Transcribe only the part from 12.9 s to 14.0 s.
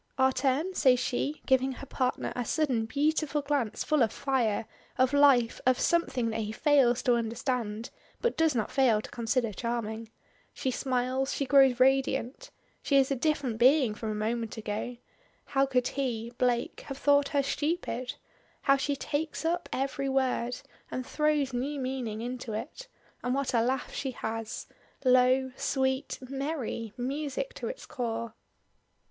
is a different being